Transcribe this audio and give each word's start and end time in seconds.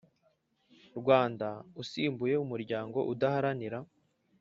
Rwanda 0.99 1.47
usimbuye 1.81 2.35
umuryango 2.45 2.97
udaharanira 3.13 3.79